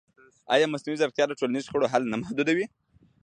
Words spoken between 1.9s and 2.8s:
حل نه محدودوي؟